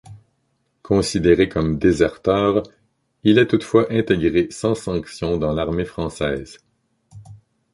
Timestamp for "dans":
5.37-5.53